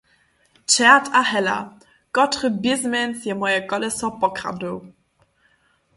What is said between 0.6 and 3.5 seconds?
Ćert a hela, kotry bězmanc je